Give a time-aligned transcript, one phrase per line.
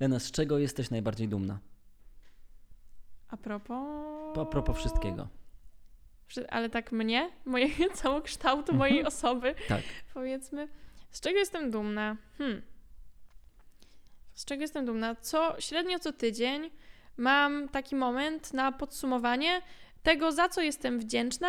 [0.00, 1.58] Lena, z czego jesteś najbardziej dumna?
[3.28, 4.38] A propos...
[4.38, 5.28] A propos wszystkiego.
[6.48, 7.30] Ale tak mnie?
[7.44, 9.06] Mojego całokształtu mojej Mhm.
[9.06, 9.54] osoby?
[9.68, 9.82] Tak.
[10.14, 10.68] Powiedzmy.
[11.10, 12.16] Z czego jestem dumna?
[12.38, 12.62] Hmm.
[14.34, 15.14] Z czego jestem dumna?
[15.14, 16.70] Co średnio co tydzień
[17.16, 19.62] mam taki moment na podsumowanie
[20.02, 21.48] tego, za co jestem wdzięczna.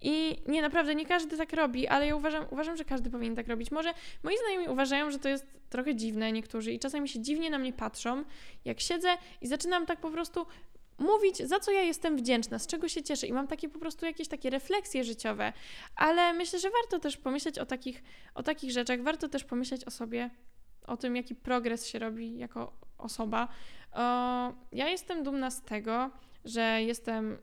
[0.00, 3.48] I nie, naprawdę, nie każdy tak robi, ale ja uważam, uważam, że każdy powinien tak
[3.48, 3.70] robić.
[3.70, 7.58] Może moi znajomi uważają, że to jest trochę dziwne niektórzy i czasami się dziwnie na
[7.58, 8.24] mnie patrzą,
[8.64, 9.08] jak siedzę
[9.40, 10.46] i zaczynam tak po prostu
[10.98, 14.06] mówić, za co ja jestem wdzięczna, z czego się cieszę i mam takie po prostu
[14.06, 15.52] jakieś takie refleksje życiowe,
[15.96, 18.02] ale myślę, że warto też pomyśleć o takich,
[18.34, 20.30] o takich rzeczach, warto też pomyśleć o sobie,
[20.86, 23.48] o tym, jaki progres się robi jako osoba.
[23.92, 24.02] O,
[24.72, 26.10] ja jestem dumna z tego,
[26.44, 27.38] że jestem,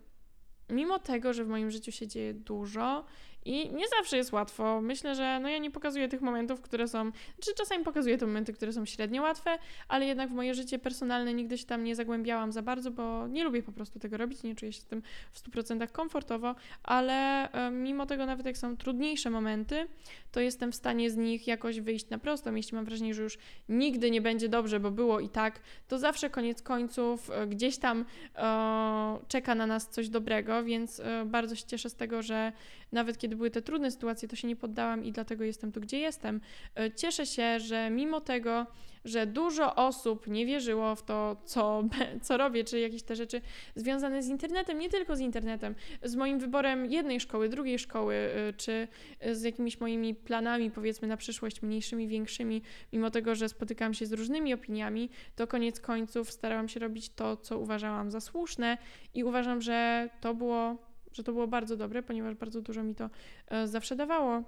[0.69, 3.05] mimo tego, że w moim życiu się dzieje dużo
[3.47, 4.81] i nie zawsze jest łatwo.
[4.81, 8.53] Myślę, że no ja nie pokazuję tych momentów, które są, czy czasami pokazuję te momenty,
[8.53, 12.51] które są średnio łatwe, ale jednak w moje życie personalne nigdy się tam nie zagłębiałam
[12.51, 15.49] za bardzo, bo nie lubię po prostu tego robić, nie czuję się z tym w
[15.49, 19.87] 100% komfortowo, ale e, mimo tego nawet jak są trudniejsze momenty,
[20.31, 22.55] to jestem w stanie z nich jakoś wyjść na prostą.
[22.55, 23.37] Jeśli mam wrażenie, że już
[23.69, 28.05] nigdy nie będzie dobrze, bo było i tak, to zawsze koniec końców e, gdzieś tam
[28.35, 32.51] e, czeka na nas coś dobrego, więc e, bardzo się cieszę z tego, że
[32.91, 35.99] nawet kiedy były te trudne sytuacje, to się nie poddałam i dlatego jestem tu, gdzie
[35.99, 36.41] jestem.
[36.75, 38.67] E, Cieszę się, że mimo tego,
[39.05, 41.83] że dużo osób nie wierzyło w to, co,
[42.25, 43.41] co robię, czy jakieś te rzeczy
[43.75, 48.53] związane z internetem, nie tylko z internetem, z moim wyborem jednej szkoły, drugiej szkoły, y,
[48.53, 48.87] czy
[49.31, 52.61] z jakimiś moimi planami, powiedzmy, na przyszłość, mniejszymi, większymi,
[52.93, 57.37] mimo tego, że spotykałam się z różnymi opiniami, to koniec końców starałam się robić to,
[57.37, 58.77] co uważałam za słuszne
[59.13, 60.77] i uważam, że to było,
[61.13, 63.09] że to było bardzo dobre, ponieważ bardzo dużo mi to
[63.47, 64.43] e, zawsze dawało.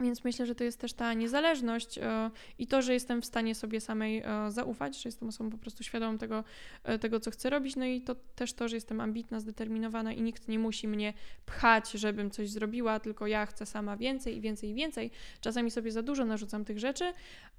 [0.00, 3.54] Więc myślę, że to jest też ta niezależność e, i to, że jestem w stanie
[3.54, 6.44] sobie samej e, zaufać, że jestem osobą po prostu świadomą tego,
[7.00, 10.48] tego, co chcę robić, no i to też to, że jestem ambitna, zdeterminowana i nikt
[10.48, 11.12] nie musi mnie
[11.46, 15.10] pchać, żebym coś zrobiła, tylko ja chcę sama więcej i więcej i więcej.
[15.40, 17.12] Czasami sobie za dużo narzucam tych rzeczy,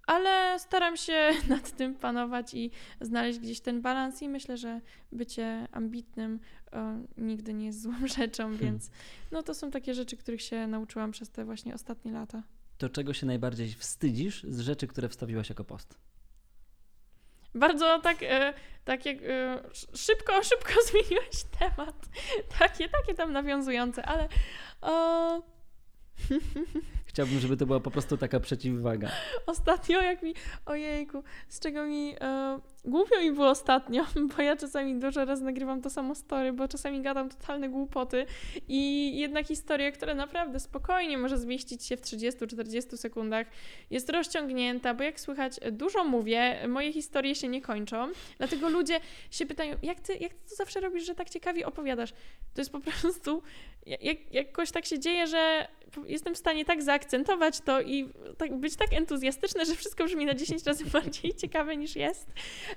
[0.08, 5.68] ale staram się nad tym panować i znaleźć gdzieś ten balans i myślę, że bycie
[5.72, 6.40] ambitnym
[7.18, 8.92] nigdy nie jest złą rzeczą, więc
[9.32, 12.44] no to są takie rzeczy, których się nauczyłam przez te właśnie ostatnie lata.
[12.78, 15.98] To czego się najbardziej wstydzisz z rzeczy, które wstawiłaś jako post?
[17.56, 18.54] Bardzo tak, e,
[18.86, 22.10] tak jak e, szybko, szybko zmieniłeś temat.
[22.60, 24.28] Takie, takie tam nawiązujące, ale
[24.82, 25.42] o,
[27.12, 29.12] Chciałbym, żeby to była po prostu taka przeciwwaga.
[29.46, 30.34] ostatnio jak mi,
[30.66, 34.06] ojejku, z czego mi e, głupio mi było ostatnio,
[34.38, 38.26] bo ja czasami dużo razy nagrywam to samo story, bo czasami gadam totalne głupoty
[38.68, 43.48] i jedna historia, która naprawdę spokojnie może zmieścić się w 30-40 sekundach,
[43.90, 48.08] jest rozciągnięta, bo jak słychać, dużo mówię, moje historie się nie kończą,
[48.38, 49.00] dlatego ludzie
[49.32, 52.12] się pytają, jak ty, jak ty to zawsze robisz, że tak ciekawie opowiadasz?
[52.54, 53.42] To jest po prostu,
[53.86, 55.68] jak, jakoś tak się dzieje, że
[56.08, 60.34] jestem w stanie tak zaakcentować to i tak, być tak entuzjastyczne, że wszystko brzmi na
[60.34, 62.28] 10 razy bardziej ciekawe niż jest,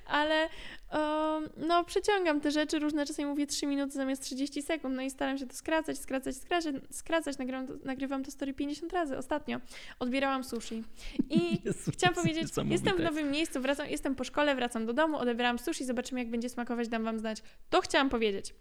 [0.07, 0.49] ale
[0.93, 5.11] um, no przeciągam te rzeczy, różne czasami mówię 3 minuty zamiast 30 sekund, no i
[5.11, 7.39] staram się to skracać, skracać, skracać, skracać.
[7.39, 9.61] Nagrywam, to, nagrywam to story 50 razy ostatnio.
[9.99, 10.83] Odbierałam sushi
[11.31, 15.17] i Jezu, chciałam powiedzieć, jestem w nowym miejscu, wracam, jestem po szkole, wracam do domu,
[15.17, 17.43] odebrałam sushi, zobaczymy jak będzie smakować, dam wam znać.
[17.71, 18.55] To chciałam powiedzieć.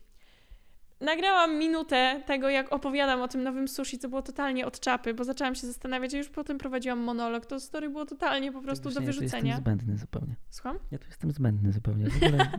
[1.02, 5.24] Nagrałam minutę tego, jak opowiadam o tym nowym sushi, co było totalnie od czapy, bo
[5.24, 7.46] zaczęłam się zastanawiać, a już potem prowadziłam monolog.
[7.46, 9.56] To story było totalnie po prostu Tak do właśnie, Ja tu wyrzucenia.
[9.56, 10.36] jestem zbędny zupełnie.
[10.50, 10.80] Słucham?
[10.92, 12.06] Ja tu jestem zbędny zupełnie.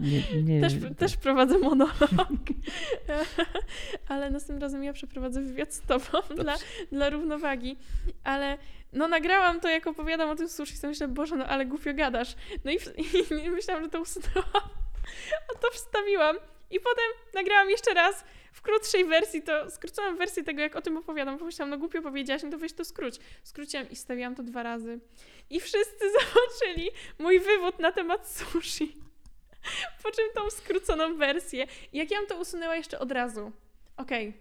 [0.01, 0.95] Nie, nie, Też, tak.
[0.99, 1.95] też prowadzę monolog.
[4.09, 6.05] Ale następnym razem ja przeprowadzę wywiad z tobą
[6.43, 6.55] dla,
[6.93, 7.77] dla równowagi.
[8.25, 8.59] Ale
[8.93, 12.35] no nagrałam to, jak opowiadam o tym sushi, sobie myślę, Boże, no ale głupio gadasz.
[12.65, 12.79] No i,
[13.47, 14.45] i myślałam, że to usunęłam,
[15.55, 16.37] a to wstawiłam.
[16.71, 17.05] I potem
[17.35, 21.39] nagrałam jeszcze raz w krótszej wersji, to skróconą wersję tego, jak o tym opowiadam.
[21.39, 23.19] Pomyślałam, no głupio powiedziałaś, no to weź to skróć.
[23.43, 25.01] Skróciłam i stawiłam to dwa razy.
[25.51, 28.97] I wszyscy zobaczyli mój wywód na temat sushi.
[30.03, 31.67] Po czym tą skróconą wersję.
[31.93, 33.53] Jak ja bym to usunęła jeszcze od razu.
[33.97, 34.33] Okej,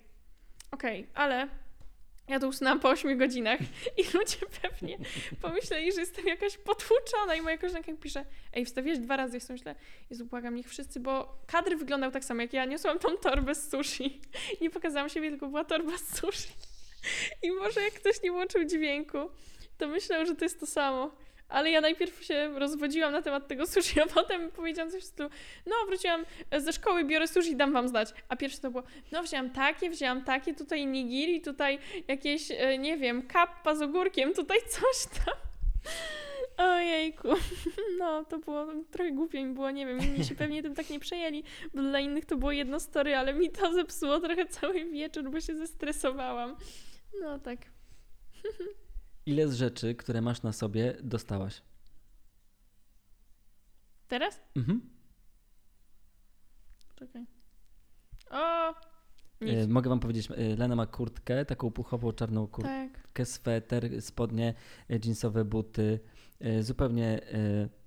[0.71, 1.47] okej, ale
[2.27, 3.59] ja to usunęłam po 8 godzinach
[3.97, 4.97] i ludzie pewnie
[5.41, 9.39] pomyśleli, że jestem jakaś potłuczona i moja koleżanka mi pisze, ej, wstawiłeś dwa razy.
[9.39, 9.75] Sobie myślę,
[10.09, 12.65] Jezu, błagam, niech wszyscy, bo kadr wyglądał tak samo jak ja.
[12.65, 14.21] Niosłam tą torbę z sushi.
[14.61, 16.53] Nie pokazałam siebie, tylko była torba z sushi.
[17.43, 19.17] I może jak ktoś nie włączył dźwięku,
[19.77, 21.15] to myślał, że to jest to samo.
[21.53, 25.29] Ale ja najpierw się rozwodziłam na temat tego sushi, a potem powiedziałam coś w stylu,
[25.65, 26.25] no wróciłam
[26.57, 28.09] ze szkoły, biorę sushi, dam wam znać.
[28.29, 32.97] A pierwsze to było, no wzięłam takie, wzięłam takie, tutaj nigiri, tutaj jakieś, e, nie
[32.97, 35.35] wiem, kappa z ogórkiem, tutaj coś tam.
[36.69, 37.27] Ojejku.
[37.99, 40.99] No, to było trochę głupio mi było, nie wiem, inni się pewnie tym tak nie
[40.99, 45.29] przejęli, bo dla innych to było jedno story, ale mi to zepsuło trochę cały wieczór,
[45.29, 46.55] bo się zestresowałam.
[47.21, 47.59] No tak.
[49.25, 51.61] Ile z rzeczy, które masz na sobie, dostałaś?
[54.07, 54.41] Teraz?
[54.55, 54.81] Mhm.
[56.95, 57.25] Czekaj.
[58.31, 58.73] O!
[59.41, 59.53] Nic.
[59.53, 62.51] E, mogę wam powiedzieć, e, Lena ma kurtkę, taką puchową czarną tak.
[62.51, 64.53] kurtkę, sweter, spodnie,
[64.89, 65.99] e, jeansowe buty,
[66.39, 67.19] e, zupełnie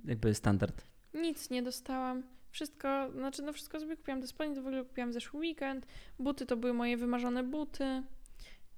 [0.04, 0.86] jakby standard.
[1.14, 2.22] Nic nie dostałam.
[2.50, 4.20] Wszystko, znaczy no wszystko sobie kupiłam.
[4.20, 5.86] Te spodnie to w ogóle kupiłam zeszły weekend.
[6.18, 8.02] Buty to były moje wymarzone buty.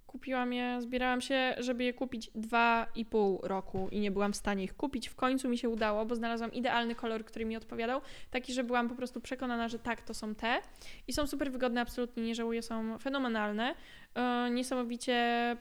[0.08, 4.36] Kupiłam je, zbierałam się, żeby je kupić dwa i pół roku i nie byłam w
[4.36, 5.08] stanie ich kupić.
[5.08, 8.00] W końcu mi się udało, bo znalazłam idealny kolor, który mi odpowiadał.
[8.30, 10.58] Taki, że byłam po prostu przekonana, że tak, to są te.
[11.08, 13.74] I są super wygodne, absolutnie nie żałuję, są fenomenalne.
[14.14, 15.56] E, niesamowicie e,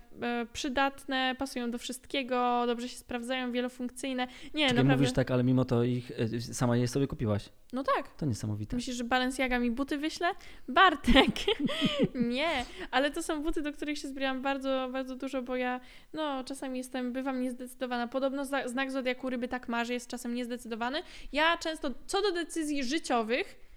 [0.53, 4.27] przydatne, pasują do wszystkiego, dobrze się sprawdzają, wielofunkcyjne.
[4.27, 4.93] Nie, Czekaj, naprawdę.
[4.95, 7.49] mówisz tak, ale mimo to ich e, sama je sobie kupiłaś.
[7.73, 8.15] No tak.
[8.15, 8.75] To niesamowite.
[8.75, 10.27] Myślisz, że Balenciaga mi buty wyśle?
[10.67, 11.35] Bartek!
[12.15, 15.79] nie, ale to są buty, do których się zbierałam bardzo, bardzo dużo, bo ja
[16.13, 18.07] no czasami jestem, bywam niezdecydowana.
[18.07, 21.01] Podobno za- znak zodiaku ryby tak ma, że jest czasem niezdecydowany.
[21.31, 23.67] Ja często, co do decyzji życiowych,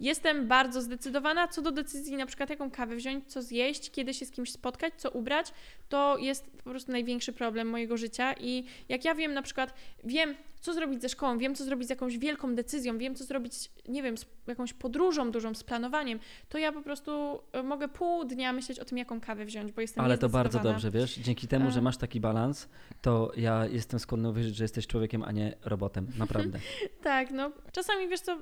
[0.00, 4.26] Jestem bardzo zdecydowana co do decyzji, na przykład jaką kawę wziąć, co zjeść, kiedy się
[4.26, 5.52] z kimś spotkać, co ubrać.
[5.88, 8.34] To jest po prostu największy problem mojego życia.
[8.40, 9.74] I jak ja wiem, na przykład,
[10.04, 13.70] wiem, co zrobić ze szkołą, wiem, co zrobić z jakąś wielką decyzją, wiem, co zrobić,
[13.88, 16.18] nie wiem, z jakąś podróżą dużą, z planowaniem,
[16.48, 19.80] to ja po prostu e, mogę pół dnia myśleć o tym, jaką kawę wziąć, bo
[19.80, 21.82] jestem Ale to bardzo dobrze, wiesz, dzięki temu, że A.
[21.82, 22.68] masz taki balans,
[23.02, 26.06] to ja jestem skłonny uwierzyć, że jesteś człowiekiem, a nie robotem.
[26.18, 26.58] Naprawdę.
[27.02, 28.38] Tak, no czasami wiesz co,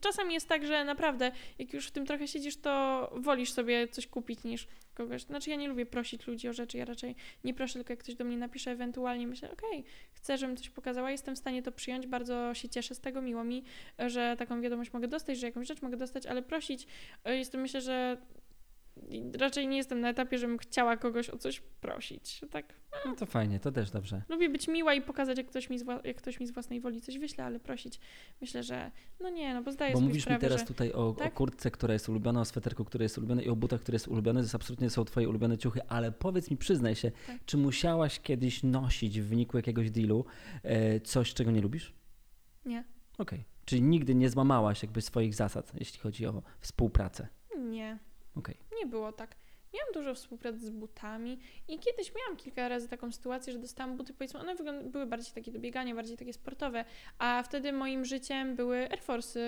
[0.00, 4.06] czasami jest tak, że naprawdę jak już w tym trochę siedzisz, to wolisz sobie coś
[4.06, 5.22] kupić niż kogoś.
[5.22, 8.14] Znaczy ja nie lubię prosić ludzi o rzeczy, ja raczej nie proszę, tylko jak ktoś
[8.14, 9.84] do mnie napisze, ewentualnie myślę, okej,
[10.18, 13.44] chcę, żebym coś pokazała, jestem w stanie to przyjąć, bardzo się cieszę z tego, miło
[13.44, 13.64] mi,
[14.06, 16.86] że taką wiadomość mogę dostać, że jakąś rzecz mogę dostać, ale prosić,
[17.24, 18.16] e, jestem myślę, że
[19.38, 22.40] raczej nie jestem na etapie, żebym chciała kogoś o coś prosić.
[22.50, 22.74] Tak,
[23.06, 24.22] No to fajnie, to też dobrze.
[24.28, 27.00] Lubię być miła i pokazać, jak ktoś mi z, jak ktoś mi z własnej woli
[27.00, 28.00] coś wyśle, ale prosić,
[28.40, 28.90] myślę, że
[29.20, 30.66] no nie, no bo zdaję Bo sobie mówisz mi sprawę, teraz że...
[30.66, 31.34] tutaj o, o tak?
[31.34, 34.40] kurtce, która jest ulubiona, o sweterku, który jest ulubiony i o butach, który jest ulubiony.
[34.40, 37.36] To jest absolutnie są twoje ulubione ciuchy, ale powiedz mi, przyznaj się, Tak.
[37.46, 40.24] czy musiałaś kiedyś nosić w wyniku jakiegoś dealu
[40.62, 41.94] e, coś, czego nie lubisz?
[42.64, 42.84] Nie.
[43.18, 43.44] Okej.
[43.64, 47.28] Czyli nigdy nie złamałaś jakby swoich zasad, jeśli chodzi o współpracę.
[47.58, 47.98] Nie,
[48.34, 48.56] Okej.
[48.78, 49.36] Nie było tak.
[49.74, 51.38] Miałam dużo współpracy z butami
[51.68, 54.54] i kiedyś miałam kilka razy taką sytuację, że dostałam buty, powiedzmy, one
[54.84, 56.84] były bardziej takie do biegania, bardziej takie sportowe,
[57.18, 59.38] a wtedy moim życiem były Air Force'y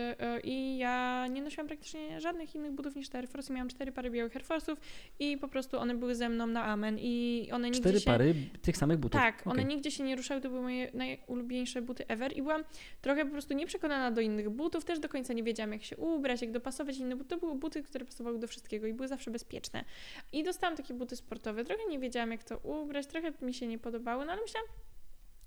[0.44, 3.52] i ja nie nosiłam praktycznie żadnych innych butów niż te Air Force'y.
[3.52, 4.76] Miałam cztery pary białych Air Force'ów
[5.18, 8.06] i po prostu one były ze mną na amen i one nigdzie Cztery się...
[8.06, 9.20] pary tych samych butów.
[9.20, 9.66] Tak, one Okej.
[9.66, 12.64] nigdzie się nie ruszały, to były moje najulubieńsze buty ever i byłam
[13.00, 16.42] trochę po prostu nieprzekonana do innych butów, też do końca nie wiedziałam jak się ubrać,
[16.42, 17.28] jak dopasować inne buty.
[17.28, 19.84] To były buty, które pasowały do wszystkiego i były zawsze bezpieczne.
[20.32, 23.78] I dostałam takie buty sportowe, trochę nie wiedziałam jak to ubrać, trochę mi się nie
[23.78, 24.68] podobały, no ale myślałam,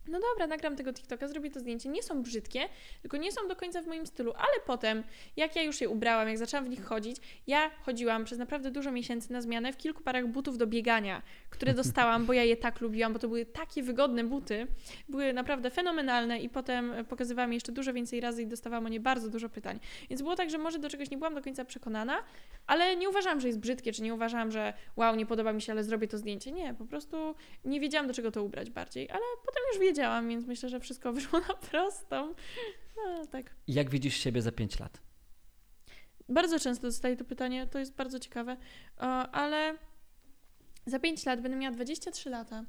[0.07, 1.89] no dobra, nagram tego TikToka, zrobię to zdjęcie.
[1.89, 2.61] Nie są brzydkie,
[3.01, 5.03] tylko nie są do końca w moim stylu, ale potem,
[5.37, 7.17] jak ja już je ubrałam, jak zaczęłam w nich chodzić,
[7.47, 11.73] ja chodziłam przez naprawdę dużo miesięcy na zmianę w kilku parach butów do biegania, które
[11.83, 14.67] dostałam, bo ja je tak lubiłam, bo to były takie wygodne buty,
[15.09, 18.99] były naprawdę fenomenalne i potem pokazywałam je jeszcze dużo więcej razy i dostawałam o nie
[18.99, 19.79] bardzo dużo pytań.
[20.09, 22.23] Więc było tak, że może do czegoś nie byłam do końca przekonana,
[22.67, 25.71] ale nie uważałam, że jest brzydkie, czy nie uważałam, że wow, nie podoba mi się,
[25.71, 26.51] ale zrobię to zdjęcie.
[26.51, 27.35] Nie, po prostu
[27.65, 29.92] nie wiedziałam, do czego to ubrać bardziej, ale potem już wiedziałam,
[30.27, 32.33] więc myślę, że wszystko wyszło na prostą.
[32.95, 33.55] No tak.
[33.67, 35.01] Jak widzisz siebie za 5 lat?
[36.29, 38.57] Bardzo często dostaję to pytanie, to jest bardzo ciekawe,
[39.31, 39.77] ale
[40.85, 42.65] za 5 lat będę miała 23 lata.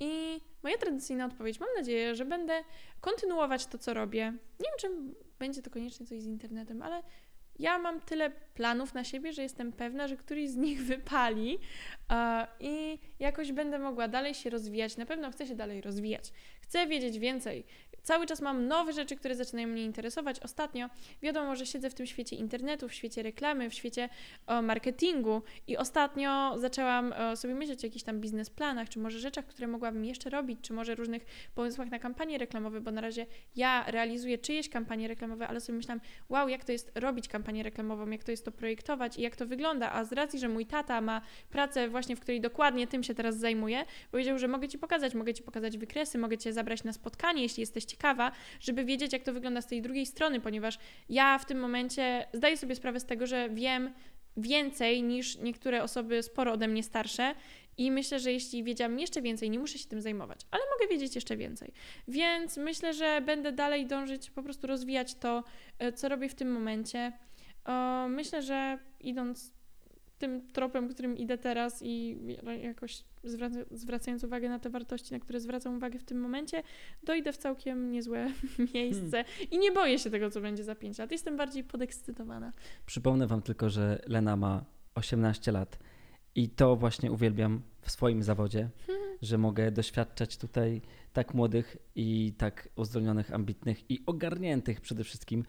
[0.00, 2.64] I moja tradycyjna odpowiedź, mam nadzieję, że będę
[3.00, 4.24] kontynuować to, co robię.
[4.60, 7.02] Nie wiem, czy będzie to koniecznie coś z internetem, ale
[7.58, 11.58] ja mam tyle planów na siebie, że jestem pewna, że któryś z nich wypali
[12.60, 14.96] i jakoś będę mogła dalej się rozwijać.
[14.96, 16.32] Na pewno chcę się dalej rozwijać.
[16.60, 17.64] Chcę wiedzieć więcej.
[18.02, 20.40] Cały czas mam nowe rzeczy, które zaczynają mnie interesować.
[20.40, 20.88] Ostatnio
[21.22, 24.08] wiadomo, że siedzę w tym świecie internetu, w świecie reklamy, w świecie
[24.46, 29.46] o, marketingu i ostatnio zaczęłam e, sobie myśleć o jakichś tam biznesplanach, czy może rzeczach,
[29.46, 33.84] które mogłabym jeszcze robić, czy może różnych pomysłach na kampanie reklamowe, bo na razie ja
[33.86, 38.24] realizuję czyjeś kampanie reklamowe, ale sobie myślałam, wow, jak to jest robić kampanię reklamową, jak
[38.24, 41.20] to jest to projektować i jak to wygląda, a z racji, że mój tata ma
[41.50, 45.34] pracę właśnie, w której dokładnie tym się teraz zajmuje, powiedział, że mogę Ci pokazać, mogę
[45.34, 49.32] Ci pokazać wykresy, mogę Cię zabrać na spotkanie, jeśli jesteś ciekawa, żeby wiedzieć, jak to
[49.32, 53.26] wygląda z tej drugiej strony, ponieważ ja w tym momencie zdaję sobie sprawę z tego,
[53.26, 53.92] że wiem
[54.36, 57.34] więcej niż niektóre osoby sporo ode mnie starsze
[57.76, 61.14] I myślę, że jeśli wiedziałam jeszcze więcej, nie muszę się tym zajmować, ale mogę wiedzieć
[61.14, 61.72] jeszcze więcej.
[62.08, 65.44] Więc myślę, że będę dalej dążyć, po prostu rozwijać to,
[65.78, 67.12] e, co robię w tym momencie.
[68.08, 69.57] Myślę, że idąc
[70.18, 72.18] tym tropem, którym idę teraz i
[72.62, 76.62] jakoś zwraca, zwracając uwagę na te wartości, na które zwracam uwagę w tym momencie,
[77.02, 78.32] dojdę w całkiem niezłe
[78.74, 81.12] miejsce i nie boję się tego, co będzie za 5 lat.
[81.12, 82.52] Jestem bardziej podekscytowana.
[82.86, 85.78] Przypomnę Wam tylko, że Lena ma 18 lat
[86.34, 88.68] i to właśnie uwielbiam w swoim zawodzie,
[89.22, 90.80] że mogę doświadczać tutaj
[91.12, 95.44] tak młodych i tak uzdolnionych, ambitnych i ogarniętych przede wszystkim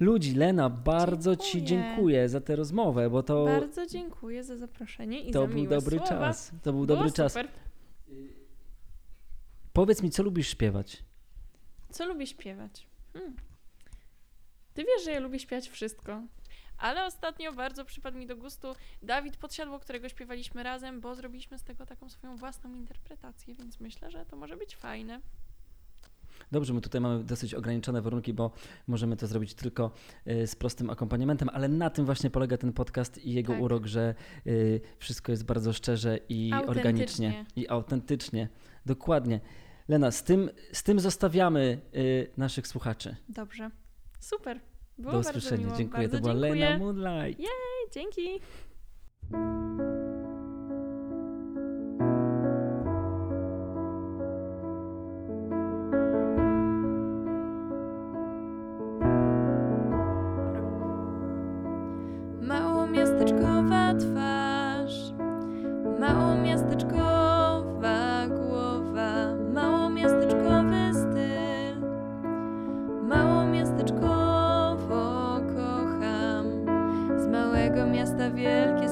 [0.00, 0.34] ludzi.
[0.34, 1.66] Lena, bardzo Ci Dziękuję.
[1.94, 5.96] dziękuję za tę rozmowę, bo to, Bardzo dziękuję za zaproszenie i to za był dobry
[5.98, 6.08] słowa.
[6.08, 6.52] czas.
[6.62, 7.32] To był Było dobry czas.
[7.32, 7.48] super.
[9.72, 11.02] Powiedz mi, co lubisz śpiewać?
[11.90, 12.86] Co lubię śpiewać?
[13.12, 13.36] Hmm.
[14.74, 16.22] Ty wiesz, że ja lubię śpiewać wszystko.
[16.78, 21.62] Ale ostatnio bardzo przypadł mi do gustu Dawid Podsiadło, którego śpiewaliśmy razem, bo zrobiliśmy z
[21.62, 25.20] tego taką swoją własną interpretację, więc myślę, że to może być fajne.
[26.52, 28.50] Dobrze, my tutaj mamy dosyć ograniczone warunki, bo
[28.86, 29.90] możemy to zrobić tylko
[30.28, 33.62] y, z prostym akompaniamentem, ale na tym właśnie polega ten podcast i jego Tak.
[33.62, 34.14] urok, że
[34.46, 38.48] y, wszystko jest bardzo szczerze i organicznie i autentycznie.
[38.86, 39.40] Dokładnie.
[39.88, 43.16] Lena, z tym, z tym zostawiamy y, naszych słuchaczy.
[43.28, 43.70] Dobrze.
[44.20, 44.60] Super.
[44.98, 45.64] Było Do usłyszenia.
[45.66, 45.78] miło.
[45.78, 46.08] Dziękuję.
[46.08, 46.64] Bardzo to była dziękuję.
[46.64, 47.42] Lena Moonlight.
[47.92, 48.40] Dzięki.
[73.74, 76.46] Miasteczkowo kocham.
[77.18, 78.88] Z małego miasta wielkie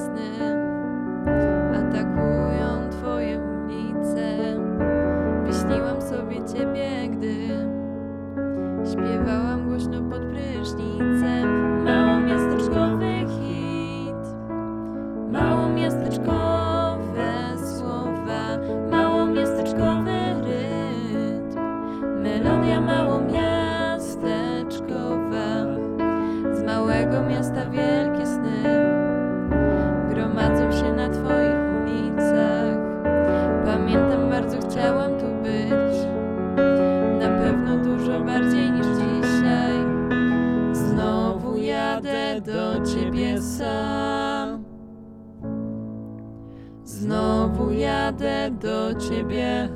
[46.85, 49.69] Znowu jadę do ciebie.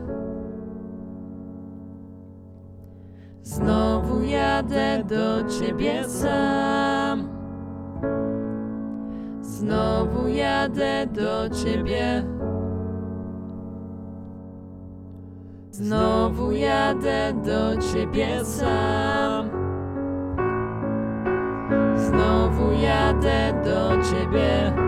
[3.42, 7.30] Znowu jadę do ciebie sam.
[9.42, 12.24] Znowu jadę do ciebie.
[15.72, 19.50] Znowu jadę do ciebie sam.
[21.96, 24.87] Znowu jadę do ciebie.